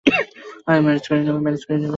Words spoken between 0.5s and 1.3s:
আমি ম্যানেজ করে